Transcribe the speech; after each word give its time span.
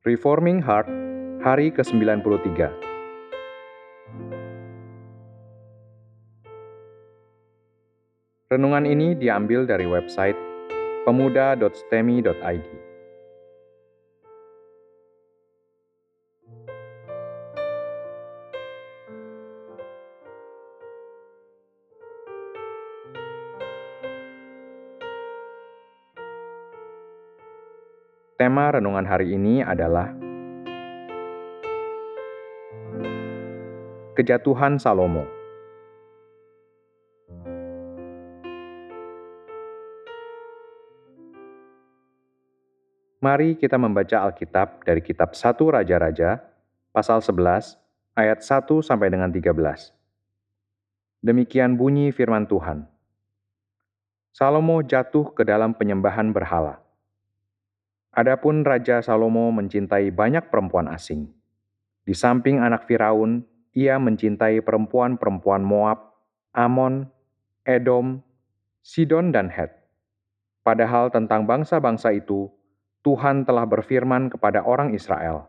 Reforming 0.00 0.64
Heart, 0.64 0.88
hari 1.44 1.68
ke-93. 1.68 2.72
Renungan 8.48 8.88
ini 8.88 9.12
diambil 9.12 9.68
dari 9.68 9.84
website 9.84 10.40
pemuda.stemi.id. 11.04 12.79
Tema 28.40 28.72
renungan 28.72 29.04
hari 29.04 29.36
ini 29.36 29.60
adalah 29.60 30.16
Kejatuhan 34.16 34.80
Salomo. 34.80 35.28
Mari 43.20 43.60
kita 43.60 43.76
membaca 43.76 44.24
Alkitab 44.24 44.88
dari 44.88 45.04
kitab 45.04 45.36
1 45.36 45.60
Raja-Raja, 45.60 46.40
pasal 46.96 47.20
11, 47.20 47.76
ayat 48.16 48.40
1 48.40 48.80
sampai 48.80 49.12
dengan 49.12 49.28
13. 49.28 49.92
Demikian 51.20 51.76
bunyi 51.76 52.08
firman 52.08 52.48
Tuhan. 52.48 52.88
Salomo 54.32 54.80
jatuh 54.80 55.28
ke 55.28 55.44
dalam 55.44 55.76
penyembahan 55.76 56.32
berhala. 56.32 56.80
Adapun 58.10 58.66
Raja 58.66 58.98
Salomo 58.98 59.54
mencintai 59.54 60.10
banyak 60.10 60.50
perempuan 60.50 60.90
asing. 60.90 61.30
Di 62.02 62.10
samping 62.10 62.58
anak 62.58 62.90
Firaun, 62.90 63.46
ia 63.70 64.02
mencintai 64.02 64.66
perempuan-perempuan 64.66 65.62
Moab, 65.62 66.18
Amon, 66.50 67.06
Edom, 67.62 68.18
Sidon, 68.82 69.30
dan 69.30 69.46
Het. 69.46 69.70
Padahal 70.66 71.14
tentang 71.14 71.46
bangsa-bangsa 71.46 72.10
itu, 72.10 72.50
Tuhan 73.06 73.46
telah 73.46 73.62
berfirman 73.70 74.26
kepada 74.26 74.66
orang 74.66 74.90
Israel, 74.90 75.46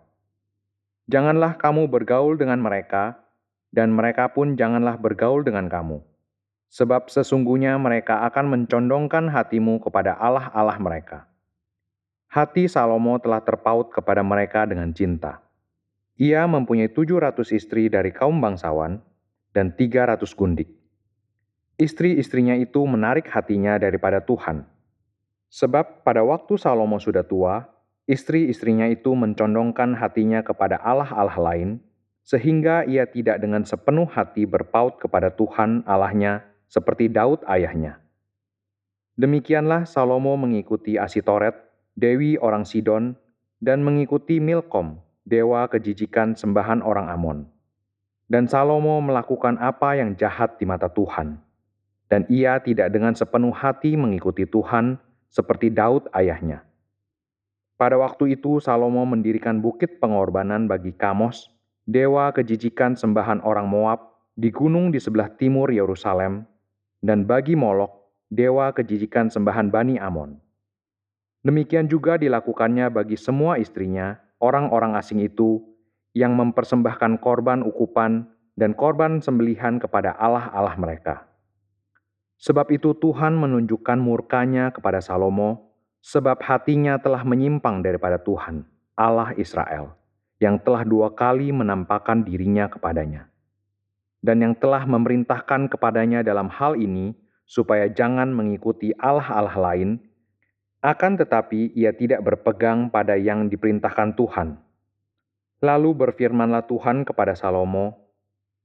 "Janganlah 1.09 1.57
kamu 1.57 1.89
bergaul 1.89 2.37
dengan 2.37 2.61
mereka, 2.61 3.25
dan 3.73 3.89
mereka 3.89 4.29
pun 4.37 4.53
janganlah 4.53 5.01
bergaul 5.01 5.41
dengan 5.41 5.65
kamu, 5.65 5.97
sebab 6.69 7.09
sesungguhnya 7.09 7.81
mereka 7.81 8.21
akan 8.29 8.53
mencondongkan 8.53 9.33
hatimu 9.33 9.81
kepada 9.81 10.13
Allah-Allah 10.13 10.77
mereka." 10.77 11.30
Hati 12.31 12.71
Salomo 12.71 13.19
telah 13.19 13.43
terpaut 13.43 13.91
kepada 13.91 14.23
mereka 14.23 14.63
dengan 14.63 14.95
cinta. 14.95 15.43
Ia 16.15 16.47
mempunyai 16.47 16.87
700 16.87 17.51
istri 17.51 17.91
dari 17.91 18.15
kaum 18.15 18.39
bangsawan 18.39 19.03
dan 19.51 19.75
300 19.75 20.23
gundik. 20.31 20.71
Istri-istrinya 21.75 22.55
itu 22.55 22.79
menarik 22.87 23.27
hatinya 23.27 23.75
daripada 23.75 24.23
Tuhan 24.23 24.63
Sebab 25.51 26.07
pada 26.07 26.23
waktu 26.23 26.55
Salomo 26.55 26.95
sudah 26.95 27.27
tua, 27.27 27.67
istri-istrinya 28.07 28.87
itu 28.87 29.11
mencondongkan 29.11 29.99
hatinya 29.99 30.39
kepada 30.39 30.79
Allah-Allah 30.79 31.35
lain, 31.35 31.69
sehingga 32.23 32.87
ia 32.87 33.03
tidak 33.03 33.43
dengan 33.43 33.67
sepenuh 33.67 34.07
hati 34.07 34.47
berpaut 34.47 34.95
kepada 34.95 35.27
Tuhan 35.35 35.83
Allahnya 35.83 36.47
seperti 36.71 37.11
Daud 37.11 37.43
ayahnya. 37.51 37.99
Demikianlah 39.19 39.83
Salomo 39.83 40.39
mengikuti 40.39 40.95
Asitoret, 40.95 41.70
dewi 41.95 42.39
orang 42.39 42.67
Sidon, 42.67 43.15
dan 43.61 43.85
mengikuti 43.85 44.41
Milkom, 44.41 44.97
dewa 45.23 45.69
kejijikan 45.69 46.33
sembahan 46.33 46.81
orang 46.81 47.07
Amon. 47.07 47.39
Dan 48.31 48.47
Salomo 48.49 48.97
melakukan 49.03 49.59
apa 49.59 49.99
yang 49.99 50.15
jahat 50.15 50.57
di 50.57 50.65
mata 50.65 50.89
Tuhan. 50.89 51.37
Dan 52.09 52.27
ia 52.27 52.59
tidak 52.59 52.91
dengan 52.91 53.15
sepenuh 53.15 53.53
hati 53.53 53.95
mengikuti 53.95 54.43
Tuhan, 54.43 54.99
seperti 55.31 55.71
Daud 55.71 56.11
ayahnya. 56.11 56.63
Pada 57.79 57.95
waktu 57.97 58.35
itu 58.35 58.59
Salomo 58.59 59.07
mendirikan 59.07 59.61
bukit 59.61 60.01
pengorbanan 60.01 60.67
bagi 60.67 60.91
Kamos, 60.91 61.49
dewa 61.87 62.33
kejijikan 62.33 62.97
sembahan 62.97 63.41
orang 63.45 63.69
Moab, 63.69 64.11
di 64.35 64.49
gunung 64.49 64.89
di 64.89 64.97
sebelah 64.97 65.29
timur 65.37 65.69
Yerusalem, 65.69 66.47
dan 67.03 67.29
bagi 67.29 67.53
Molok, 67.53 67.89
dewa 68.31 68.73
kejijikan 68.73 69.29
sembahan 69.29 69.69
Bani 69.69 70.01
Amon. 70.01 70.40
Demikian 71.41 71.89
juga 71.89 72.21
dilakukannya 72.21 72.93
bagi 72.93 73.17
semua 73.17 73.57
istrinya, 73.57 74.21
orang-orang 74.37 74.93
asing 74.93 75.25
itu, 75.25 75.57
yang 76.13 76.37
mempersembahkan 76.37 77.17
korban 77.17 77.65
ukupan 77.65 78.29
dan 78.53 78.77
korban 78.77 79.17
sembelihan 79.23 79.81
kepada 79.81 80.13
Allah-Allah 80.21 80.77
mereka. 80.77 81.25
Sebab 82.41 82.69
itu 82.73 82.93
Tuhan 82.97 83.37
menunjukkan 83.37 83.97
murkanya 84.01 84.69
kepada 84.69 85.01
Salomo, 85.01 85.73
sebab 86.01 86.41
hatinya 86.41 86.97
telah 86.97 87.21
menyimpang 87.21 87.85
daripada 87.85 88.17
Tuhan, 88.17 88.65
Allah 88.97 89.33
Israel, 89.37 89.93
yang 90.41 90.57
telah 90.61 90.81
dua 90.85 91.13
kali 91.13 91.53
menampakkan 91.53 92.25
dirinya 92.25 92.69
kepadanya. 92.69 93.29
Dan 94.21 94.41
yang 94.45 94.53
telah 94.53 94.85
memerintahkan 94.85 95.73
kepadanya 95.73 96.21
dalam 96.21 96.49
hal 96.49 96.77
ini, 96.77 97.17
supaya 97.49 97.89
jangan 97.89 98.29
mengikuti 98.29 98.93
Allah-Allah 98.97 99.57
lain, 99.57 99.89
akan 100.81 101.13
tetapi 101.13 101.77
ia 101.77 101.93
tidak 101.93 102.25
berpegang 102.25 102.89
pada 102.89 103.13
yang 103.13 103.45
diperintahkan 103.45 104.17
Tuhan. 104.17 104.57
Lalu 105.61 105.93
berfirmanlah 105.93 106.65
Tuhan 106.65 107.05
kepada 107.05 107.37
Salomo, 107.37 108.09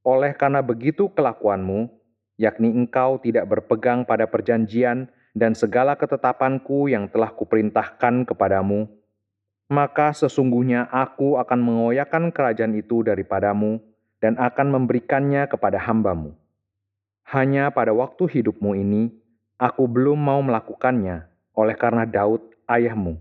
"Oleh 0.00 0.32
karena 0.32 0.64
begitu 0.64 1.12
kelakuanmu, 1.12 1.92
yakni 2.40 2.72
engkau 2.72 3.20
tidak 3.20 3.44
berpegang 3.52 4.08
pada 4.08 4.24
perjanjian 4.24 5.12
dan 5.36 5.52
segala 5.52 5.92
ketetapanku 6.00 6.88
yang 6.88 7.04
telah 7.12 7.28
kuperintahkan 7.36 8.24
kepadamu, 8.24 8.88
maka 9.68 10.16
sesungguhnya 10.16 10.88
aku 10.88 11.36
akan 11.36 11.60
mengoyakkan 11.60 12.32
kerajaan 12.32 12.72
itu 12.80 13.04
daripadamu 13.04 13.76
dan 14.24 14.40
akan 14.40 14.72
memberikannya 14.72 15.44
kepada 15.52 15.76
hambamu. 15.76 16.32
Hanya 17.28 17.68
pada 17.68 17.92
waktu 17.92 18.24
hidupmu 18.40 18.72
ini, 18.72 19.12
aku 19.60 19.84
belum 19.84 20.16
mau 20.16 20.40
melakukannya 20.40 21.35
oleh 21.56 21.74
karena 21.74 22.04
Daud 22.04 22.44
ayahmu. 22.68 23.16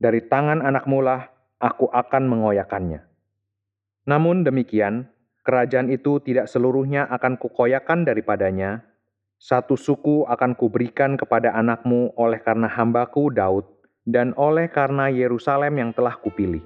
Dari 0.00 0.24
tangan 0.24 0.64
anakmu 0.64 1.02
lah 1.04 1.28
aku 1.60 1.90
akan 1.90 2.24
mengoyakannya. 2.30 3.04
Namun 4.08 4.46
demikian, 4.46 5.10
kerajaan 5.44 5.92
itu 5.92 6.22
tidak 6.24 6.48
seluruhnya 6.48 7.04
akan 7.10 7.36
kukoyakan 7.36 8.08
daripadanya, 8.08 8.86
satu 9.36 9.76
suku 9.76 10.24
akan 10.24 10.56
kuberikan 10.56 11.20
kepada 11.20 11.52
anakmu 11.52 12.16
oleh 12.16 12.40
karena 12.40 12.70
hambaku 12.70 13.28
Daud, 13.28 13.68
dan 14.08 14.32
oleh 14.40 14.72
karena 14.72 15.12
Yerusalem 15.12 15.76
yang 15.76 15.90
telah 15.92 16.16
kupilih. 16.16 16.64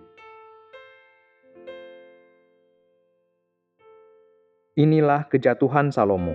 Inilah 4.74 5.30
kejatuhan 5.30 5.94
Salomo. 5.94 6.34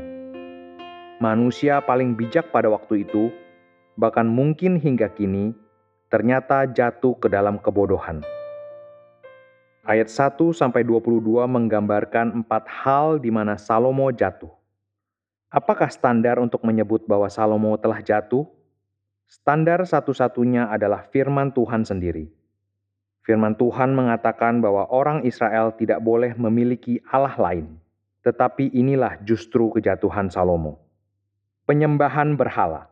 Manusia 1.19 1.83
paling 1.83 2.15
bijak 2.15 2.55
pada 2.55 2.71
waktu 2.71 3.03
itu, 3.03 3.27
bahkan 3.99 4.23
mungkin 4.23 4.79
hingga 4.79 5.11
kini, 5.11 5.51
ternyata 6.07 6.63
jatuh 6.63 7.19
ke 7.19 7.27
dalam 7.27 7.59
kebodohan. 7.59 8.23
Ayat 9.83 10.07
1 10.07 10.55
sampai 10.55 10.87
22 10.87 11.43
menggambarkan 11.43 12.39
empat 12.39 12.63
hal 12.71 13.19
di 13.19 13.27
mana 13.27 13.59
Salomo 13.59 14.07
jatuh. 14.15 14.55
Apakah 15.51 15.91
standar 15.91 16.39
untuk 16.39 16.63
menyebut 16.63 17.03
bahwa 17.03 17.27
Salomo 17.27 17.75
telah 17.75 17.99
jatuh? 17.99 18.47
Standar 19.27 19.83
satu-satunya 19.83 20.71
adalah 20.71 21.03
firman 21.11 21.51
Tuhan 21.51 21.83
sendiri. 21.83 22.31
Firman 23.25 23.57
Tuhan 23.59 23.93
mengatakan 23.93 24.63
bahwa 24.63 24.87
orang 24.89 25.27
Israel 25.27 25.75
tidak 25.75 26.01
boleh 26.01 26.33
memiliki 26.39 27.03
Allah 27.09 27.35
lain, 27.37 27.77
tetapi 28.23 28.71
inilah 28.73 29.21
justru 29.25 29.73
kejatuhan 29.73 30.31
Salomo. 30.31 30.79
Penyembahan 31.65 32.33
berhala. 32.33 32.89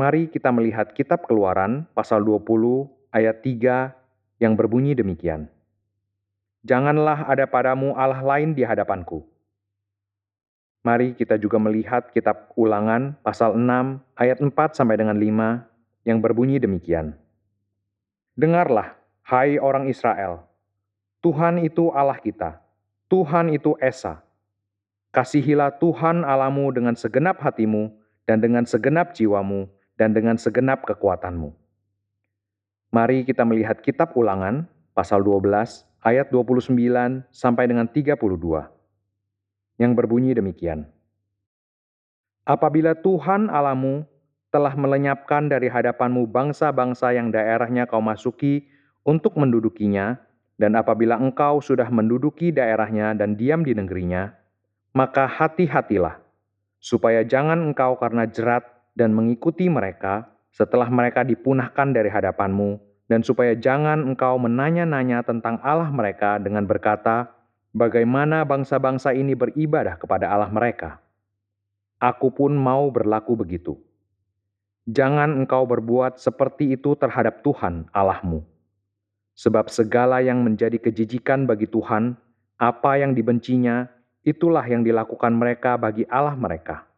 Mari 0.00 0.32
kita 0.32 0.48
melihat 0.48 0.96
kitab 0.96 1.28
Keluaran 1.28 1.84
pasal 1.92 2.24
20 2.24 2.88
ayat 3.12 3.44
3 3.44 3.92
yang 4.40 4.56
berbunyi 4.56 4.96
demikian. 4.96 5.44
Janganlah 6.64 7.28
ada 7.28 7.44
padamu 7.44 7.92
Allah 7.92 8.24
lain 8.24 8.56
di 8.56 8.64
hadapanku. 8.64 9.28
Mari 10.80 11.12
kita 11.12 11.36
juga 11.36 11.60
melihat 11.60 12.08
kitab 12.16 12.48
ulangan 12.56 13.12
pasal 13.20 13.52
6 13.52 14.00
ayat 14.16 14.40
4 14.40 14.48
sampai 14.72 14.96
dengan 14.96 15.20
5 15.20 16.08
yang 16.08 16.16
berbunyi 16.24 16.56
demikian. 16.56 17.12
Dengarlah, 18.40 18.96
hai 19.28 19.60
orang 19.60 19.84
Israel, 19.84 20.48
Tuhan 21.20 21.60
itu 21.60 21.92
Allah 21.92 22.16
kita, 22.16 22.56
Tuhan 23.12 23.52
itu 23.52 23.76
Esa. 23.76 24.24
Kasihilah 25.12 25.76
Tuhan 25.76 26.24
Alamu 26.24 26.72
dengan 26.72 26.96
segenap 26.96 27.36
hatimu 27.44 27.92
dan 28.24 28.40
dengan 28.40 28.64
segenap 28.64 29.12
jiwamu 29.12 29.68
dan 30.00 30.16
dengan 30.16 30.40
segenap 30.40 30.88
kekuatanmu. 30.88 31.52
Mari 32.96 33.28
kita 33.28 33.44
melihat 33.44 33.84
kitab 33.84 34.16
ulangan, 34.16 34.64
pasal 34.96 35.20
12, 35.20 35.84
ayat 36.00 36.32
29 36.32 36.72
sampai 37.28 37.68
dengan 37.68 37.84
32, 37.84 38.16
yang 39.76 39.92
berbunyi 39.92 40.32
demikian. 40.32 40.88
Apabila 42.48 42.96
Tuhan 42.96 43.52
Alamu 43.52 44.08
telah 44.48 44.72
melenyapkan 44.72 45.46
dari 45.46 45.68
hadapanmu 45.68 46.26
bangsa-bangsa 46.26 47.12
yang 47.12 47.28
daerahnya 47.28 47.84
kau 47.84 48.00
masuki 48.00 48.66
untuk 49.04 49.36
mendudukinya, 49.36 50.16
dan 50.56 50.74
apabila 50.80 51.20
engkau 51.20 51.60
sudah 51.60 51.86
menduduki 51.92 52.50
daerahnya 52.50 53.12
dan 53.12 53.36
diam 53.36 53.62
di 53.62 53.76
negerinya, 53.76 54.32
maka 54.96 55.28
hati-hatilah, 55.28 56.18
supaya 56.80 57.22
jangan 57.22 57.70
engkau 57.70 57.94
karena 58.00 58.26
jerat 58.26 58.79
dan 59.00 59.16
mengikuti 59.16 59.72
mereka 59.72 60.28
setelah 60.52 60.92
mereka 60.92 61.24
dipunahkan 61.24 61.96
dari 61.96 62.12
hadapanmu, 62.12 62.76
dan 63.08 63.24
supaya 63.24 63.56
jangan 63.56 64.04
engkau 64.04 64.36
menanya-nanya 64.36 65.24
tentang 65.24 65.56
Allah 65.64 65.88
mereka 65.88 66.36
dengan 66.36 66.68
berkata, 66.68 67.32
bagaimana 67.72 68.44
bangsa-bangsa 68.44 69.16
ini 69.16 69.32
beribadah 69.32 69.96
kepada 69.96 70.28
Allah 70.28 70.52
mereka. 70.52 71.00
Aku 71.96 72.28
pun 72.28 72.52
mau 72.52 72.92
berlaku 72.92 73.40
begitu. 73.40 73.80
Jangan 74.84 75.32
engkau 75.40 75.64
berbuat 75.64 76.20
seperti 76.20 76.76
itu 76.76 76.92
terhadap 76.98 77.40
Tuhan 77.40 77.88
Allahmu. 77.96 78.44
Sebab 79.38 79.72
segala 79.72 80.20
yang 80.20 80.44
menjadi 80.44 80.76
kejijikan 80.76 81.48
bagi 81.48 81.70
Tuhan, 81.70 82.18
apa 82.60 83.00
yang 83.00 83.16
dibencinya, 83.16 83.88
itulah 84.26 84.64
yang 84.68 84.84
dilakukan 84.84 85.32
mereka 85.32 85.80
bagi 85.80 86.04
Allah 86.10 86.36
mereka. 86.36 86.89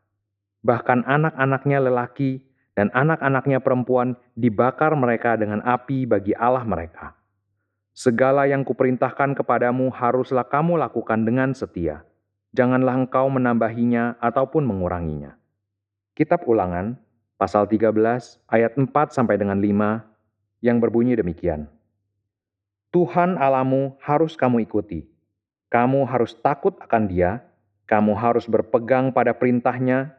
Bahkan 0.62 1.06
anak-anaknya 1.06 1.78
lelaki 1.82 2.42
dan 2.78 2.88
anak-anaknya 2.94 3.60
perempuan 3.60 4.16
dibakar 4.38 4.94
mereka 4.96 5.36
dengan 5.36 5.60
api 5.62 6.08
bagi 6.08 6.32
Allah 6.38 6.64
mereka. 6.64 7.18
Segala 7.92 8.48
yang 8.48 8.64
kuperintahkan 8.64 9.36
kepadamu 9.36 9.92
haruslah 9.92 10.48
kamu 10.48 10.80
lakukan 10.80 11.28
dengan 11.28 11.52
setia. 11.52 12.08
Janganlah 12.56 13.04
engkau 13.04 13.28
menambahinya 13.28 14.16
ataupun 14.16 14.64
menguranginya. 14.64 15.36
Kitab 16.16 16.44
Ulangan, 16.48 16.96
pasal 17.36 17.68
13, 17.68 18.40
ayat 18.48 18.72
4 18.76 18.88
sampai 19.12 19.36
dengan 19.36 19.60
5, 19.60 20.04
yang 20.64 20.80
berbunyi 20.80 21.18
demikian. 21.18 21.68
Tuhan 22.92 23.40
alamu 23.40 23.96
harus 24.04 24.36
kamu 24.36 24.68
ikuti. 24.68 25.08
Kamu 25.72 26.04
harus 26.04 26.36
takut 26.36 26.76
akan 26.80 27.08
dia, 27.08 27.40
kamu 27.88 28.12
harus 28.12 28.44
berpegang 28.44 29.12
pada 29.12 29.32
perintahnya, 29.32 30.12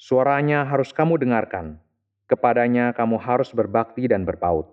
suaranya 0.00 0.64
harus 0.64 0.96
kamu 0.96 1.20
dengarkan, 1.20 1.76
kepadanya 2.24 2.96
kamu 2.96 3.20
harus 3.20 3.52
berbakti 3.52 4.08
dan 4.08 4.24
berpaut. 4.24 4.72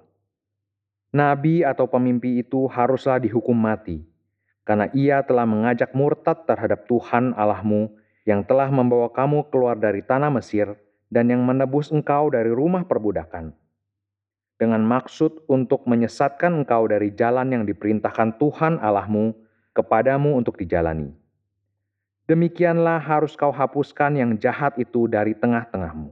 Nabi 1.11 1.67
atau 1.67 1.83
pemimpi 1.83 2.39
itu 2.39 2.63
haruslah 2.71 3.19
dihukum 3.19 3.59
mati, 3.59 4.07
karena 4.63 4.87
ia 4.95 5.19
telah 5.27 5.43
mengajak 5.43 5.91
murtad 5.91 6.47
terhadap 6.47 6.87
Tuhan 6.87 7.35
Allahmu 7.35 7.91
yang 8.23 8.47
telah 8.47 8.71
membawa 8.71 9.11
kamu 9.11 9.51
keluar 9.51 9.75
dari 9.75 9.99
tanah 9.99 10.31
Mesir 10.31 10.79
dan 11.11 11.27
yang 11.27 11.43
menebus 11.43 11.91
engkau 11.91 12.31
dari 12.31 12.51
rumah 12.51 12.87
perbudakan. 12.87 13.51
Dengan 14.55 14.81
maksud 14.87 15.43
untuk 15.51 15.83
menyesatkan 15.91 16.63
engkau 16.63 16.87
dari 16.87 17.11
jalan 17.11 17.51
yang 17.51 17.63
diperintahkan 17.67 18.39
Tuhan 18.39 18.79
Allahmu 18.79 19.35
kepadamu 19.75 20.39
untuk 20.39 20.55
dijalani. 20.55 21.26
Demikianlah 22.27 22.99
harus 22.99 23.39
kau 23.39 23.55
hapuskan 23.55 24.19
yang 24.19 24.35
jahat 24.35 24.75
itu 24.75 25.07
dari 25.07 25.31
tengah-tengahmu. 25.31 26.11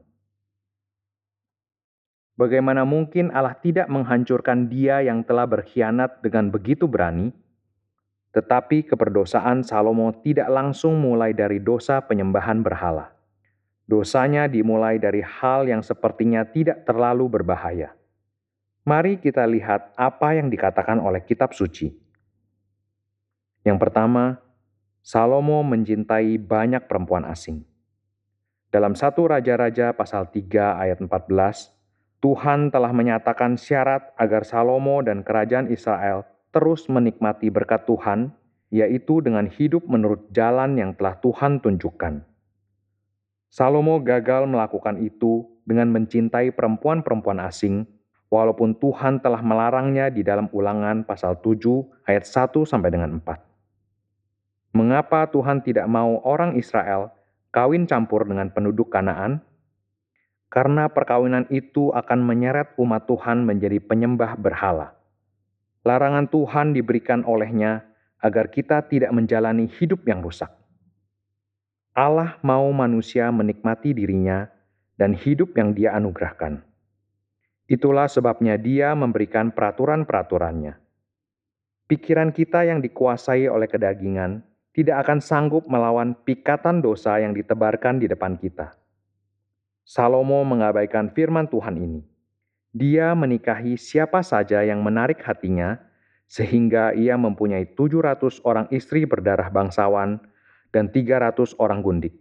Bagaimana 2.39 2.87
mungkin 2.87 3.35
Allah 3.35 3.55
tidak 3.59 3.91
menghancurkan 3.91 4.71
dia 4.71 5.03
yang 5.03 5.27
telah 5.27 5.43
berkhianat 5.43 6.23
dengan 6.23 6.47
begitu 6.51 6.87
berani? 6.87 7.35
Tetapi 8.31 8.87
keperdosaan 8.87 9.63
Salomo 9.63 10.11
tidak 10.23 10.47
langsung 10.51 10.99
mulai 10.99 11.35
dari 11.35 11.59
dosa 11.59 11.99
penyembahan 12.03 12.63
berhala. 12.63 13.11
Dosanya 13.87 14.47
dimulai 14.47 14.99
dari 14.99 15.19
hal 15.19 15.67
yang 15.67 15.83
sepertinya 15.83 16.47
tidak 16.47 16.83
terlalu 16.87 17.27
berbahaya. 17.27 17.91
Mari 18.87 19.19
kita 19.19 19.43
lihat 19.47 19.91
apa 19.99 20.35
yang 20.35 20.47
dikatakan 20.47 20.99
oleh 20.99 21.23
kitab 21.23 21.51
suci. 21.51 21.91
Yang 23.63 23.77
pertama, 23.79 24.44
Salomo 25.05 25.61
mencintai 25.61 26.41
banyak 26.41 26.89
perempuan 26.89 27.29
asing. 27.29 27.61
Dalam 28.73 28.97
satu 28.97 29.29
Raja-Raja 29.29 29.93
pasal 29.93 30.33
3 30.33 30.81
ayat 30.81 30.97
14, 30.97 31.29
Tuhan 32.25 32.73
telah 32.73 32.89
menyatakan 32.89 33.53
syarat 33.53 34.01
agar 34.17 34.41
Salomo 34.49 35.05
dan 35.05 35.21
kerajaan 35.21 35.69
Israel 35.69 36.25
terus 36.49 36.89
menikmati 36.89 37.53
berkat 37.53 37.85
Tuhan, 37.85 38.33
yaitu 38.73 39.21
dengan 39.21 39.45
hidup 39.45 39.85
menurut 39.85 40.25
jalan 40.33 40.73
yang 40.73 40.97
telah 40.97 41.21
Tuhan 41.21 41.61
tunjukkan. 41.61 42.25
Salomo 43.53 44.01
gagal 44.01 44.49
melakukan 44.49 44.97
itu 44.97 45.45
dengan 45.69 45.93
mencintai 45.93 46.49
perempuan-perempuan 46.49 47.45
asing, 47.45 47.85
walaupun 48.33 48.73
Tuhan 48.81 49.21
telah 49.21 49.45
melarangnya 49.45 50.09
di 50.09 50.25
dalam 50.25 50.49
ulangan 50.49 51.05
pasal 51.05 51.37
7 51.45 52.09
ayat 52.09 52.25
1 52.25 52.65
sampai 52.65 52.89
dengan 52.89 53.21
4. 53.21 53.54
Mengapa 54.75 55.23
Tuhan 55.31 55.63
tidak 55.63 55.87
mau 55.87 56.19
orang 56.27 56.59
Israel 56.59 57.15
kawin 57.55 57.87
campur 57.87 58.27
dengan 58.27 58.51
penduduk 58.51 58.91
Kanaan? 58.91 59.39
karena 60.55 60.87
perkawinan 60.87 61.51
itu 61.51 61.91
akan 61.91 62.23
menyeret 62.23 62.79
umat 62.79 63.03
Tuhan 63.11 63.43
menjadi 63.43 63.83
penyembah 63.83 64.39
berhala. 64.39 64.95
Larangan 65.83 66.31
Tuhan 66.31 66.71
diberikan 66.71 67.27
olehnya 67.27 67.83
agar 68.23 68.47
kita 68.47 68.87
tidak 68.87 69.11
menjalani 69.11 69.67
hidup 69.67 70.07
yang 70.07 70.23
rusak. 70.23 70.47
Allah 71.91 72.39
mau 72.39 72.71
manusia 72.71 73.27
menikmati 73.35 73.91
dirinya 73.91 74.47
dan 74.95 75.11
hidup 75.11 75.51
yang 75.59 75.75
Dia 75.75 75.91
anugerahkan. 75.99 76.63
Itulah 77.67 78.07
sebabnya 78.07 78.55
Dia 78.55 78.95
memberikan 78.95 79.51
peraturan-peraturannya. 79.51 80.79
Pikiran 81.91 82.31
kita 82.31 82.63
yang 82.63 82.79
dikuasai 82.79 83.51
oleh 83.51 83.67
kedagingan 83.67 84.39
tidak 84.75 85.07
akan 85.07 85.23
sanggup 85.23 85.63
melawan 85.71 86.11
pikatan 86.27 86.83
dosa 86.83 87.23
yang 87.23 87.31
ditebarkan 87.31 88.03
di 88.03 88.11
depan 88.11 88.35
kita 88.35 88.75
Salomo 89.85 90.41
mengabaikan 90.41 91.13
firman 91.13 91.45
Tuhan 91.45 91.77
ini. 91.77 92.01
Dia 92.73 93.13
menikahi 93.13 93.77
siapa 93.77 94.25
saja 94.25 94.65
yang 94.65 94.81
menarik 94.81 95.21
hatinya, 95.21 95.77
sehingga 96.25 96.89
ia 96.97 97.13
mempunyai 97.21 97.69
700 97.77 98.41
orang 98.49 98.65
istri 98.73 99.05
berdarah 99.05 99.53
bangsawan 99.53 100.17
dan 100.73 100.89
300 100.89 101.53
orang 101.61 101.85
gundik. 101.85 102.17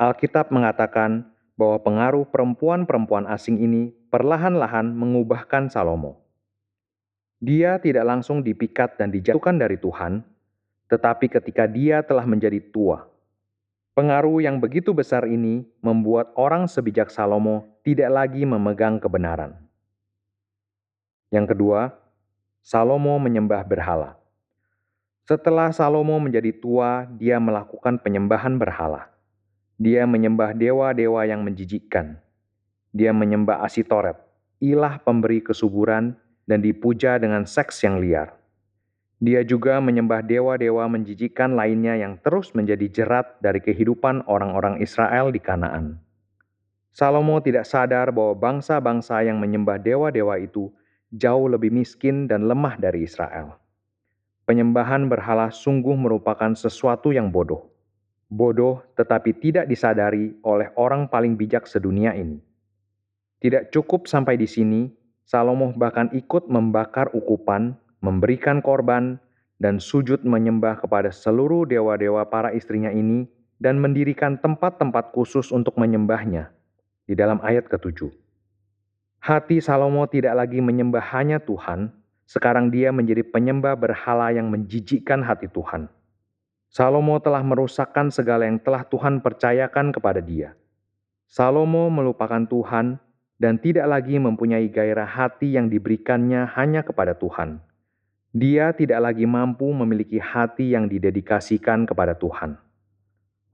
Alkitab 0.00 0.48
mengatakan 0.48 1.28
bahwa 1.60 1.84
pengaruh 1.84 2.24
perempuan-perempuan 2.32 3.28
asing 3.28 3.60
ini 3.60 3.92
perlahan-lahan 4.08 4.88
mengubahkan 4.88 5.68
Salomo. 5.68 6.24
Dia 7.44 7.76
tidak 7.76 8.08
langsung 8.08 8.40
dipikat 8.40 8.96
dan 8.96 9.12
dijatuhkan 9.12 9.60
dari 9.60 9.76
Tuhan, 9.76 10.24
tetapi 10.88 11.32
ketika 11.32 11.64
dia 11.68 12.04
telah 12.04 12.24
menjadi 12.28 12.60
tua, 12.60 13.08
Pengaruh 13.94 14.42
yang 14.42 14.58
begitu 14.58 14.90
besar 14.90 15.22
ini 15.22 15.62
membuat 15.78 16.34
orang 16.34 16.66
sebijak 16.66 17.14
Salomo 17.14 17.78
tidak 17.86 18.10
lagi 18.10 18.42
memegang 18.42 18.98
kebenaran. 18.98 19.54
Yang 21.30 21.54
kedua, 21.54 21.94
Salomo 22.58 23.14
menyembah 23.22 23.62
berhala. 23.62 24.18
Setelah 25.30 25.70
Salomo 25.70 26.18
menjadi 26.18 26.50
tua, 26.50 27.06
dia 27.06 27.38
melakukan 27.38 28.02
penyembahan 28.02 28.58
berhala. 28.58 29.14
Dia 29.78 30.10
menyembah 30.10 30.58
dewa-dewa 30.58 31.22
yang 31.30 31.46
menjijikkan. 31.46 32.18
Dia 32.90 33.14
menyembah 33.14 33.62
Asitoret, 33.62 34.18
ilah 34.58 34.98
pemberi 34.98 35.38
kesuburan, 35.38 36.18
dan 36.50 36.66
dipuja 36.66 37.14
dengan 37.22 37.46
seks 37.46 37.86
yang 37.86 38.02
liar. 38.02 38.34
Dia 39.24 39.40
juga 39.40 39.80
menyembah 39.80 40.20
dewa-dewa 40.20 40.84
menjijikan 40.84 41.56
lainnya 41.56 41.96
yang 41.96 42.20
terus 42.20 42.52
menjadi 42.52 42.92
jerat 42.92 43.40
dari 43.40 43.56
kehidupan 43.56 44.28
orang-orang 44.28 44.84
Israel 44.84 45.32
di 45.32 45.40
Kanaan. 45.40 45.96
Salomo 46.92 47.40
tidak 47.40 47.64
sadar 47.64 48.12
bahwa 48.12 48.36
bangsa-bangsa 48.36 49.24
yang 49.24 49.40
menyembah 49.40 49.80
dewa-dewa 49.80 50.36
itu 50.36 50.68
jauh 51.08 51.48
lebih 51.48 51.72
miskin 51.72 52.28
dan 52.28 52.44
lemah 52.44 52.76
dari 52.76 53.08
Israel. 53.08 53.56
Penyembahan 54.44 55.08
berhala 55.08 55.48
sungguh 55.48 55.96
merupakan 55.96 56.52
sesuatu 56.52 57.08
yang 57.08 57.32
bodoh. 57.32 57.72
Bodoh 58.28 58.84
tetapi 58.92 59.40
tidak 59.40 59.72
disadari 59.72 60.36
oleh 60.44 60.68
orang 60.76 61.08
paling 61.08 61.32
bijak 61.32 61.64
sedunia 61.64 62.12
ini. 62.12 62.44
Tidak 63.40 63.72
cukup 63.72 64.04
sampai 64.04 64.36
di 64.36 64.44
sini, 64.44 64.92
Salomo 65.24 65.72
bahkan 65.72 66.12
ikut 66.12 66.44
membakar 66.52 67.08
ukupan 67.16 67.80
memberikan 68.04 68.60
korban, 68.60 69.16
dan 69.56 69.80
sujud 69.80 70.20
menyembah 70.28 70.76
kepada 70.76 71.08
seluruh 71.08 71.64
dewa-dewa 71.64 72.28
para 72.28 72.52
istrinya 72.52 72.92
ini 72.92 73.24
dan 73.56 73.80
mendirikan 73.80 74.36
tempat-tempat 74.36 75.14
khusus 75.16 75.48
untuk 75.54 75.80
menyembahnya 75.80 76.52
di 77.08 77.16
dalam 77.16 77.40
ayat 77.40 77.64
ketujuh. 77.70 78.12
Hati 79.24 79.64
Salomo 79.64 80.04
tidak 80.04 80.36
lagi 80.36 80.60
menyembah 80.60 81.00
hanya 81.16 81.40
Tuhan, 81.40 81.88
sekarang 82.28 82.68
dia 82.68 82.92
menjadi 82.92 83.24
penyembah 83.24 83.72
berhala 83.72 84.36
yang 84.36 84.52
menjijikkan 84.52 85.24
hati 85.24 85.48
Tuhan. 85.48 85.88
Salomo 86.68 87.16
telah 87.22 87.40
merusakkan 87.40 88.12
segala 88.12 88.44
yang 88.44 88.60
telah 88.60 88.84
Tuhan 88.84 89.24
percayakan 89.24 89.96
kepada 89.96 90.20
dia. 90.20 90.52
Salomo 91.24 91.88
melupakan 91.88 92.44
Tuhan 92.44 93.00
dan 93.40 93.56
tidak 93.62 93.88
lagi 93.88 94.20
mempunyai 94.20 94.68
gairah 94.68 95.08
hati 95.08 95.56
yang 95.56 95.72
diberikannya 95.72 96.44
hanya 96.52 96.84
kepada 96.84 97.16
Tuhan. 97.16 97.64
Dia 98.34 98.74
tidak 98.74 98.98
lagi 98.98 99.30
mampu 99.30 99.70
memiliki 99.70 100.18
hati 100.18 100.74
yang 100.74 100.90
didedikasikan 100.90 101.86
kepada 101.86 102.18
Tuhan. 102.18 102.58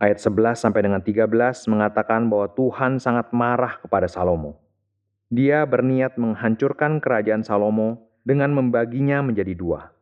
Ayat 0.00 0.16
11 0.16 0.56
sampai 0.56 0.88
dengan 0.88 1.04
13 1.04 1.28
mengatakan 1.68 2.24
bahwa 2.32 2.48
Tuhan 2.56 2.96
sangat 2.96 3.28
marah 3.36 3.76
kepada 3.76 4.08
Salomo. 4.08 4.56
Dia 5.28 5.68
berniat 5.68 6.16
menghancurkan 6.16 6.96
kerajaan 6.96 7.44
Salomo 7.44 8.08
dengan 8.24 8.56
membaginya 8.56 9.20
menjadi 9.20 9.52
dua. 9.52 9.92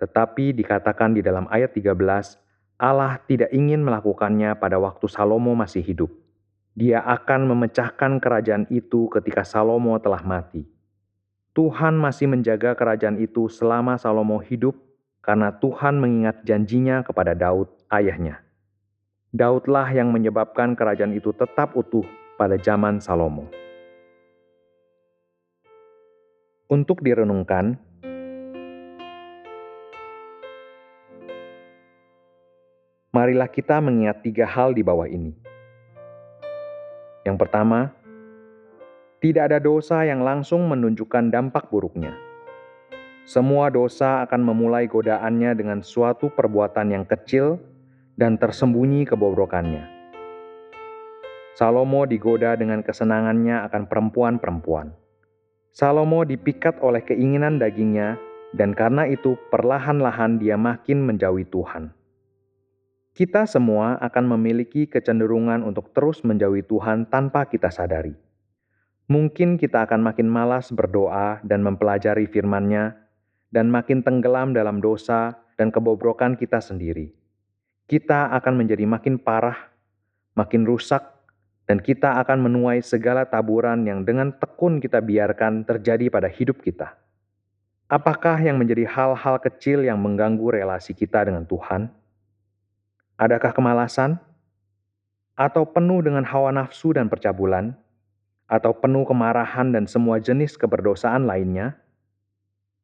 Tetapi 0.00 0.56
dikatakan 0.56 1.12
di 1.12 1.20
dalam 1.20 1.44
ayat 1.52 1.76
13, 1.76 1.92
Allah 2.80 3.20
tidak 3.28 3.52
ingin 3.52 3.84
melakukannya 3.84 4.56
pada 4.56 4.80
waktu 4.80 5.04
Salomo 5.04 5.52
masih 5.52 5.84
hidup. 5.84 6.08
Dia 6.72 7.04
akan 7.04 7.44
memecahkan 7.44 8.24
kerajaan 8.24 8.72
itu 8.72 9.12
ketika 9.12 9.44
Salomo 9.44 10.00
telah 10.00 10.24
mati. 10.24 10.77
Tuhan 11.56 11.96
masih 11.96 12.28
menjaga 12.28 12.76
kerajaan 12.76 13.16
itu 13.18 13.48
selama 13.48 13.96
Salomo 13.96 14.38
hidup 14.38 14.76
karena 15.24 15.52
Tuhan 15.52 16.00
mengingat 16.00 16.40
janjinya 16.44 17.04
kepada 17.04 17.36
Daud, 17.36 17.68
ayahnya. 17.92 18.40
Daudlah 19.28 19.92
yang 19.92 20.08
menyebabkan 20.08 20.72
kerajaan 20.72 21.12
itu 21.12 21.36
tetap 21.36 21.76
utuh 21.76 22.04
pada 22.40 22.56
zaman 22.56 22.96
Salomo. 22.96 23.44
Untuk 26.68 27.00
direnungkan, 27.04 27.76
marilah 33.12 33.48
kita 33.48 33.80
mengingat 33.84 34.24
tiga 34.24 34.46
hal 34.48 34.72
di 34.72 34.80
bawah 34.84 35.08
ini. 35.08 35.32
Yang 37.26 37.36
pertama, 37.36 37.97
tidak 39.18 39.50
ada 39.50 39.58
dosa 39.58 40.06
yang 40.06 40.22
langsung 40.22 40.70
menunjukkan 40.70 41.34
dampak 41.34 41.66
buruknya. 41.74 42.14
Semua 43.26 43.66
dosa 43.66 44.22
akan 44.22 44.40
memulai 44.46 44.86
godaannya 44.86 45.58
dengan 45.58 45.82
suatu 45.82 46.30
perbuatan 46.30 46.94
yang 46.94 47.04
kecil 47.04 47.58
dan 48.14 48.38
tersembunyi 48.38 49.04
kebobrokannya. 49.10 49.84
Salomo 51.58 52.06
digoda 52.06 52.54
dengan 52.54 52.86
kesenangannya 52.86 53.66
akan 53.66 53.90
perempuan-perempuan. 53.90 54.94
Salomo 55.74 56.22
dipikat 56.22 56.78
oleh 56.78 57.02
keinginan 57.02 57.58
dagingnya, 57.58 58.14
dan 58.54 58.70
karena 58.70 59.04
itu 59.10 59.34
perlahan-lahan 59.50 60.38
dia 60.38 60.54
makin 60.54 61.02
menjauhi 61.02 61.42
Tuhan. 61.50 61.90
Kita 63.18 63.50
semua 63.50 63.98
akan 63.98 64.38
memiliki 64.38 64.86
kecenderungan 64.86 65.66
untuk 65.66 65.90
terus 65.90 66.22
menjauhi 66.22 66.62
Tuhan 66.62 67.10
tanpa 67.10 67.50
kita 67.50 67.74
sadari. 67.74 68.27
Mungkin 69.08 69.56
kita 69.56 69.88
akan 69.88 70.04
makin 70.04 70.28
malas 70.28 70.68
berdoa 70.68 71.40
dan 71.40 71.64
mempelajari 71.64 72.28
firman-Nya, 72.28 72.92
dan 73.48 73.72
makin 73.72 74.04
tenggelam 74.04 74.52
dalam 74.52 74.84
dosa 74.84 75.32
dan 75.56 75.72
kebobrokan 75.72 76.36
kita 76.36 76.60
sendiri. 76.60 77.16
Kita 77.88 78.28
akan 78.36 78.60
menjadi 78.60 78.84
makin 78.84 79.16
parah, 79.16 79.56
makin 80.36 80.68
rusak, 80.68 81.00
dan 81.64 81.80
kita 81.80 82.20
akan 82.20 82.52
menuai 82.52 82.84
segala 82.84 83.24
taburan 83.24 83.88
yang 83.88 84.04
dengan 84.04 84.28
tekun 84.36 84.76
kita 84.76 85.00
biarkan 85.00 85.64
terjadi 85.64 86.12
pada 86.12 86.28
hidup 86.28 86.60
kita. 86.60 86.92
Apakah 87.88 88.36
yang 88.44 88.60
menjadi 88.60 88.84
hal-hal 88.84 89.40
kecil 89.40 89.88
yang 89.88 89.96
mengganggu 89.96 90.60
relasi 90.60 90.92
kita 90.92 91.24
dengan 91.24 91.48
Tuhan? 91.48 91.88
Adakah 93.16 93.56
kemalasan? 93.56 94.20
Atau 95.32 95.64
penuh 95.64 96.04
dengan 96.04 96.28
hawa 96.28 96.52
nafsu 96.52 96.92
dan 96.92 97.08
percabulan? 97.08 97.72
Atau 98.48 98.72
penuh 98.72 99.04
kemarahan 99.04 99.76
dan 99.76 99.84
semua 99.84 100.18
jenis 100.18 100.56
keberdosaan 100.56 101.28
lainnya? 101.28 101.76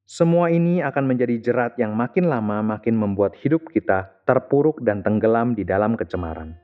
Semua 0.05 0.53
ini 0.53 0.85
akan 0.85 1.09
menjadi 1.09 1.41
jerat 1.41 1.81
yang 1.81 1.97
makin 1.97 2.29
lama 2.29 2.61
makin 2.61 2.93
membuat 2.93 3.33
hidup 3.41 3.73
kita 3.73 4.13
terpuruk 4.29 4.85
dan 4.85 5.01
tenggelam 5.01 5.57
di 5.57 5.65
dalam 5.65 5.97
kecemaran 5.97 6.61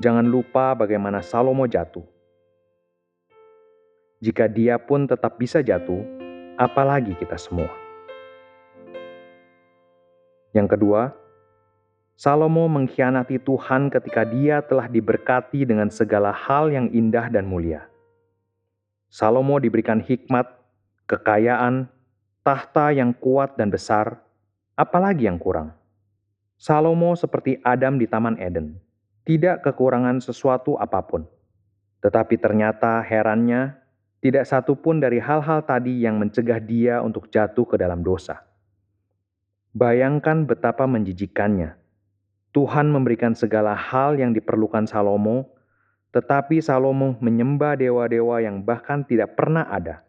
jangan 0.00 0.24
lupa 0.24 0.72
bagaimana 0.72 1.20
Salomo 1.20 1.68
jatuh. 1.68 2.02
Jika 4.24 4.48
dia 4.48 4.80
pun 4.80 5.04
tetap 5.04 5.36
bisa 5.36 5.60
jatuh, 5.60 6.00
apalagi 6.56 7.12
kita 7.20 7.36
semua. 7.36 7.68
Yang 10.56 10.76
kedua, 10.76 11.02
Salomo 12.16 12.68
mengkhianati 12.68 13.40
Tuhan 13.40 13.88
ketika 13.88 14.28
dia 14.28 14.60
telah 14.60 14.88
diberkati 14.88 15.64
dengan 15.64 15.88
segala 15.88 16.32
hal 16.32 16.68
yang 16.72 16.92
indah 16.92 17.32
dan 17.32 17.48
mulia. 17.48 17.88
Salomo 19.10 19.58
diberikan 19.58 19.98
hikmat, 19.98 20.46
kekayaan, 21.10 21.90
tahta 22.46 22.94
yang 22.94 23.10
kuat 23.12 23.58
dan 23.58 23.68
besar, 23.68 24.22
apalagi 24.78 25.26
yang 25.26 25.36
kurang. 25.36 25.74
Salomo 26.56 27.18
seperti 27.18 27.58
Adam 27.66 27.98
di 27.98 28.06
Taman 28.06 28.38
Eden 28.38 28.78
tidak 29.26 29.62
kekurangan 29.62 30.18
sesuatu 30.18 30.74
apa 30.80 31.04
pun. 31.04 31.22
Tetapi 32.00 32.34
ternyata 32.40 33.04
herannya, 33.04 33.76
tidak 34.24 34.48
satu 34.48 34.76
pun 34.76 34.98
dari 35.00 35.20
hal-hal 35.20 35.64
tadi 35.64 36.02
yang 36.02 36.16
mencegah 36.16 36.60
dia 36.60 36.98
untuk 37.04 37.28
jatuh 37.28 37.62
ke 37.68 37.76
dalam 37.76 38.00
dosa. 38.00 38.42
Bayangkan 39.70 40.48
betapa 40.48 40.88
menjijikannya. 40.88 41.76
Tuhan 42.50 42.90
memberikan 42.90 43.38
segala 43.38 43.76
hal 43.78 44.18
yang 44.18 44.34
diperlukan 44.34 44.90
Salomo, 44.90 45.54
tetapi 46.10 46.58
Salomo 46.58 47.14
menyembah 47.22 47.78
dewa-dewa 47.78 48.42
yang 48.42 48.62
bahkan 48.62 49.06
tidak 49.06 49.38
pernah 49.38 49.66
ada. 49.66 50.02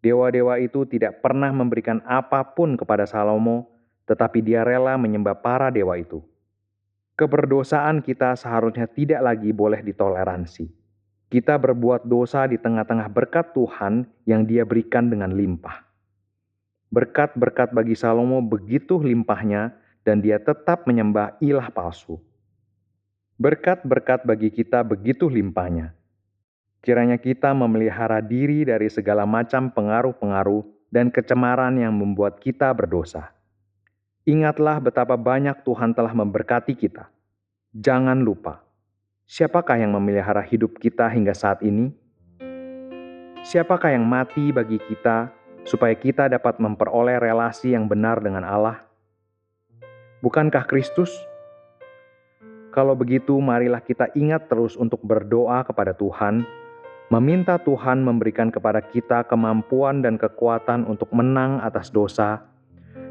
Dewa-dewa 0.00 0.58
itu 0.62 0.86
tidak 0.86 1.18
pernah 1.22 1.50
memberikan 1.50 1.98
apa 2.06 2.42
pun 2.54 2.78
kepada 2.78 3.04
Salomo, 3.06 3.66
tetapi 4.06 4.38
dia 4.38 4.62
rela 4.62 4.94
menyembah 4.94 5.34
para 5.42 5.68
dewa 5.74 5.98
itu 5.98 6.22
keberdosaan 7.16 8.04
kita 8.04 8.36
seharusnya 8.36 8.84
tidak 8.86 9.24
lagi 9.24 9.50
boleh 9.50 9.80
ditoleransi. 9.80 10.68
Kita 11.26 11.58
berbuat 11.58 12.06
dosa 12.06 12.46
di 12.46 12.60
tengah-tengah 12.60 13.10
berkat 13.10 13.50
Tuhan 13.50 14.06
yang 14.28 14.46
Dia 14.46 14.62
berikan 14.62 15.10
dengan 15.10 15.34
limpah. 15.34 15.82
Berkat-berkat 16.94 17.74
bagi 17.74 17.98
Salomo 17.98 18.38
begitu 18.38 19.02
limpahnya, 19.02 19.74
dan 20.06 20.22
dia 20.22 20.38
tetap 20.38 20.86
menyembah 20.86 21.34
ilah 21.42 21.66
palsu. 21.74 22.22
Berkat-berkat 23.36 24.24
bagi 24.24 24.48
kita 24.48 24.80
begitu 24.80 25.28
limpahnya. 25.28 25.92
Kiranya 26.80 27.20
kita 27.20 27.52
memelihara 27.52 28.24
diri 28.24 28.64
dari 28.64 28.88
segala 28.88 29.28
macam 29.28 29.68
pengaruh-pengaruh 29.68 30.64
dan 30.88 31.12
kecemaran 31.12 31.76
yang 31.76 31.92
membuat 31.92 32.40
kita 32.40 32.72
berdosa. 32.72 33.36
Ingatlah 34.24 34.80
betapa 34.80 35.20
banyak 35.20 35.60
Tuhan 35.68 35.92
telah 35.92 36.16
memberkati 36.16 36.72
kita. 36.80 37.12
Jangan 37.76 38.24
lupa, 38.24 38.64
siapakah 39.28 39.84
yang 39.84 39.92
memelihara 39.92 40.40
hidup 40.40 40.80
kita 40.80 41.04
hingga 41.12 41.36
saat 41.36 41.60
ini? 41.60 41.92
Siapakah 43.44 43.92
yang 43.92 44.08
mati 44.08 44.48
bagi 44.48 44.80
kita 44.80 45.28
supaya 45.68 45.92
kita 45.92 46.32
dapat 46.32 46.56
memperoleh 46.56 47.20
relasi 47.20 47.76
yang 47.76 47.84
benar 47.84 48.16
dengan 48.24 48.48
Allah? 48.48 48.80
Bukankah 50.24 50.64
Kristus? 50.64 51.12
Kalau 52.76 52.92
begitu, 52.92 53.40
marilah 53.40 53.80
kita 53.80 54.12
ingat 54.12 54.52
terus 54.52 54.76
untuk 54.76 55.00
berdoa 55.00 55.64
kepada 55.64 55.96
Tuhan, 55.96 56.44
meminta 57.08 57.56
Tuhan 57.56 58.04
memberikan 58.04 58.52
kepada 58.52 58.84
kita 58.84 59.24
kemampuan 59.24 60.04
dan 60.04 60.20
kekuatan 60.20 60.84
untuk 60.84 61.08
menang 61.16 61.56
atas 61.64 61.88
dosa 61.88 62.44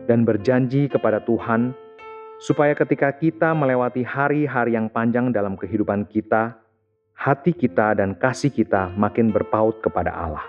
dan 0.05 0.22
berjanji 0.22 0.86
kepada 0.86 1.17
Tuhan, 1.25 1.74
supaya 2.38 2.77
ketika 2.77 3.10
kita 3.10 3.57
melewati 3.57 4.05
hari-hari 4.05 4.77
yang 4.77 4.86
panjang 4.86 5.34
dalam 5.34 5.57
kehidupan 5.57 6.05
kita, 6.13 6.62
hati 7.17 7.50
kita 7.50 7.98
dan 7.98 8.13
kasih 8.13 8.53
kita 8.53 8.93
makin 8.93 9.34
berpaut 9.34 9.81
kepada 9.81 10.13
Allah. 10.13 10.45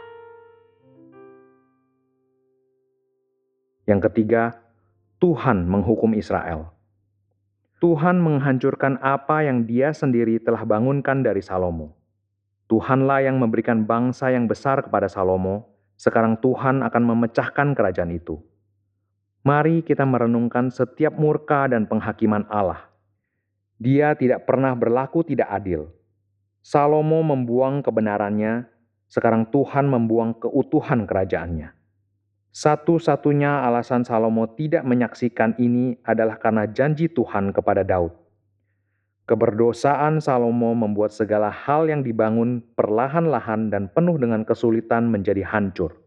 Yang 3.88 4.12
ketiga, 4.12 4.60
Tuhan 5.24 5.64
menghukum 5.64 6.12
Israel. 6.12 6.75
Tuhan 7.86 8.18
menghancurkan 8.18 8.98
apa 8.98 9.46
yang 9.46 9.62
Dia 9.62 9.94
sendiri 9.94 10.42
telah 10.42 10.66
bangunkan 10.66 11.22
dari 11.22 11.38
Salomo. 11.38 11.94
Tuhanlah 12.66 13.22
yang 13.22 13.38
memberikan 13.38 13.86
bangsa 13.86 14.34
yang 14.34 14.50
besar 14.50 14.82
kepada 14.82 15.06
Salomo. 15.06 15.70
Sekarang 15.94 16.34
Tuhan 16.42 16.82
akan 16.82 17.02
memecahkan 17.14 17.78
kerajaan 17.78 18.10
itu. 18.10 18.42
Mari 19.46 19.86
kita 19.86 20.02
merenungkan 20.02 20.66
setiap 20.74 21.14
murka 21.14 21.70
dan 21.70 21.86
penghakiman 21.86 22.42
Allah. 22.50 22.90
Dia 23.78 24.18
tidak 24.18 24.50
pernah 24.50 24.74
berlaku 24.74 25.22
tidak 25.22 25.46
adil. 25.46 25.86
Salomo 26.66 27.22
membuang 27.22 27.86
kebenarannya, 27.86 28.66
sekarang 29.06 29.46
Tuhan 29.54 29.86
membuang 29.86 30.34
keutuhan 30.42 31.06
kerajaannya. 31.06 31.70
Satu-satunya 32.56 33.68
alasan 33.68 34.00
Salomo 34.00 34.48
tidak 34.48 34.80
menyaksikan 34.88 35.60
ini 35.60 36.00
adalah 36.08 36.40
karena 36.40 36.64
janji 36.64 37.04
Tuhan 37.04 37.52
kepada 37.52 37.84
Daud. 37.84 38.16
Keberdosaan 39.28 40.24
Salomo 40.24 40.72
membuat 40.72 41.12
segala 41.12 41.52
hal 41.52 41.84
yang 41.84 42.00
dibangun 42.00 42.64
perlahan-lahan 42.72 43.68
dan 43.68 43.92
penuh 43.92 44.16
dengan 44.16 44.40
kesulitan 44.48 45.04
menjadi 45.04 45.44
hancur. 45.44 46.00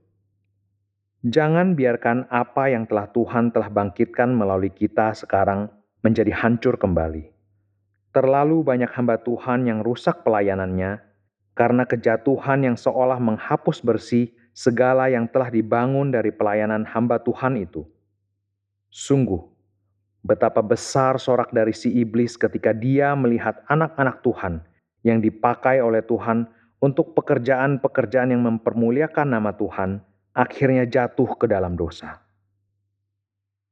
Jangan 1.22 1.78
biarkan 1.78 2.26
apa 2.34 2.74
yang 2.74 2.90
telah 2.90 3.06
Tuhan 3.14 3.54
telah 3.54 3.70
bangkitkan 3.70 4.34
melalui 4.34 4.74
kita 4.74 5.14
sekarang 5.14 5.70
menjadi 6.02 6.34
hancur 6.34 6.82
kembali. 6.82 7.30
Terlalu 8.10 8.66
banyak 8.66 8.90
hamba 8.98 9.22
Tuhan 9.22 9.70
yang 9.70 9.86
rusak 9.86 10.26
pelayanannya 10.26 10.98
karena 11.54 11.86
kejatuhan 11.86 12.66
yang 12.66 12.74
seolah 12.74 13.22
menghapus 13.22 13.86
bersih 13.86 14.34
segala 14.54 15.08
yang 15.08 15.30
telah 15.30 15.52
dibangun 15.54 16.14
dari 16.14 16.34
pelayanan 16.34 16.84
hamba 16.88 17.22
Tuhan 17.22 17.60
itu. 17.60 17.86
Sungguh, 18.90 19.40
betapa 20.26 20.60
besar 20.60 21.22
sorak 21.22 21.54
dari 21.54 21.72
si 21.72 21.94
iblis 21.94 22.36
ketika 22.36 22.74
dia 22.74 23.14
melihat 23.14 23.62
anak-anak 23.70 24.26
Tuhan 24.26 24.54
yang 25.06 25.24
dipakai 25.24 25.80
oleh 25.80 26.04
Tuhan 26.04 26.50
untuk 26.80 27.16
pekerjaan-pekerjaan 27.16 28.32
yang 28.34 28.44
mempermuliakan 28.44 29.28
nama 29.36 29.52
Tuhan 29.56 30.04
akhirnya 30.34 30.88
jatuh 30.88 31.36
ke 31.36 31.46
dalam 31.48 31.76
dosa. 31.76 32.24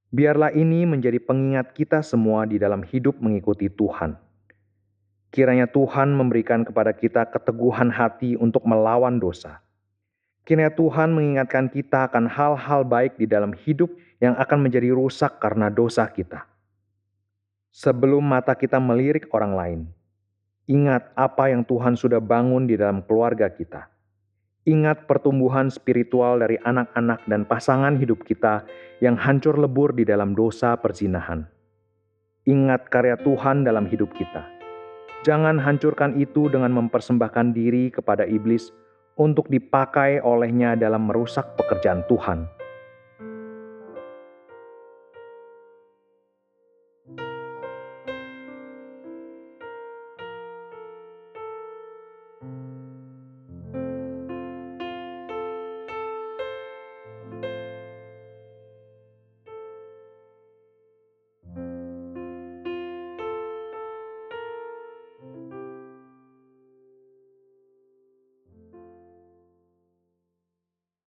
Biarlah 0.08 0.56
ini 0.56 0.88
menjadi 0.88 1.20
pengingat 1.20 1.76
kita 1.76 2.00
semua 2.00 2.48
di 2.48 2.56
dalam 2.56 2.80
hidup 2.80 3.20
mengikuti 3.20 3.68
Tuhan. 3.68 4.16
Kiranya 5.28 5.68
Tuhan 5.68 6.16
memberikan 6.16 6.64
kepada 6.64 6.96
kita 6.96 7.28
keteguhan 7.28 7.92
hati 7.92 8.40
untuk 8.40 8.64
melawan 8.64 9.20
dosa. 9.20 9.60
Kiranya 10.48 10.72
Tuhan 10.72 11.12
mengingatkan 11.12 11.68
kita 11.68 12.08
akan 12.08 12.32
hal-hal 12.32 12.88
baik 12.88 13.20
di 13.20 13.28
dalam 13.28 13.52
hidup 13.52 13.92
yang 14.24 14.40
akan 14.40 14.64
menjadi 14.64 14.96
rusak 14.96 15.44
karena 15.44 15.68
dosa 15.68 16.08
kita. 16.08 16.48
Sebelum 17.76 18.24
mata 18.24 18.56
kita 18.56 18.80
melirik 18.80 19.28
orang 19.36 19.54
lain, 19.54 19.80
ingat 20.72 21.12
apa 21.20 21.52
yang 21.52 21.68
Tuhan 21.68 22.00
sudah 22.00 22.24
bangun 22.24 22.64
di 22.64 22.80
dalam 22.80 23.04
keluarga 23.04 23.52
kita 23.52 23.92
Ingat 24.68 25.08
pertumbuhan 25.08 25.72
spiritual 25.72 26.44
dari 26.44 26.60
anak-anak 26.60 27.24
dan 27.24 27.48
pasangan 27.48 27.96
hidup 27.96 28.28
kita 28.28 28.68
yang 29.00 29.16
hancur 29.16 29.56
lebur 29.56 29.96
di 29.96 30.04
dalam 30.04 30.36
dosa 30.36 30.76
perzinahan. 30.76 31.48
Ingat 32.44 32.92
karya 32.92 33.16
Tuhan 33.16 33.64
dalam 33.64 33.88
hidup 33.88 34.12
kita. 34.12 34.44
Jangan 35.24 35.56
hancurkan 35.56 36.20
itu 36.20 36.52
dengan 36.52 36.76
mempersembahkan 36.76 37.56
diri 37.56 37.88
kepada 37.96 38.28
iblis 38.28 38.76
untuk 39.18 39.50
dipakai 39.50 40.22
olehnya 40.22 40.78
dalam 40.78 41.10
merusak 41.10 41.58
pekerjaan 41.58 42.06
Tuhan 42.06 42.57